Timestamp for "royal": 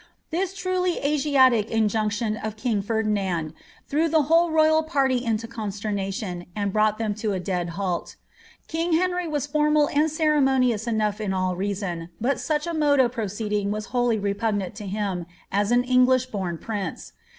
4.49-4.81